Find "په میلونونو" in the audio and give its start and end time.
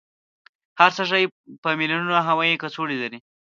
1.61-2.13